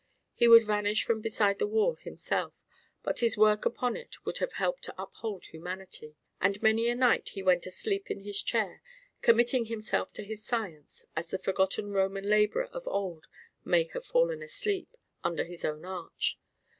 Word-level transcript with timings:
He 0.33 0.47
would 0.47 0.63
vanish 0.65 1.03
from 1.03 1.21
beside 1.21 1.59
the 1.59 1.67
wall 1.67 1.93
himself, 1.93 2.55
but 3.03 3.19
his 3.19 3.37
work 3.37 3.67
upon 3.67 3.95
it 3.95 4.25
would 4.25 4.39
have 4.39 4.53
helped 4.53 4.81
to 4.85 4.99
uphold 4.99 5.45
humanity. 5.45 6.15
And 6.41 6.59
many 6.63 6.89
a 6.89 6.95
night 6.95 7.29
he 7.29 7.43
went 7.43 7.67
asleep 7.67 8.09
in 8.09 8.21
his 8.21 8.41
chair, 8.41 8.81
committing 9.21 9.65
himself 9.65 10.11
to 10.13 10.23
his 10.23 10.43
Science, 10.43 11.05
as 11.15 11.27
the 11.27 11.37
forgotten 11.37 11.91
Roman 11.91 12.27
laborer 12.27 12.65
of 12.73 12.87
old 12.87 13.27
may 13.63 13.83
have 13.93 14.03
fallen 14.07 14.41
asleep 14.41 14.97
under 15.23 15.43
his 15.43 15.63
own 15.63 15.85
arch. 15.85 16.39